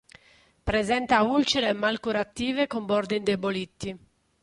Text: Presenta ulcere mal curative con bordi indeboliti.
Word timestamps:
Presenta 0.69 1.21
ulcere 1.21 1.73
mal 1.81 1.99
curative 1.99 2.65
con 2.65 2.83
bordi 2.87 3.17
indeboliti. 3.17 3.97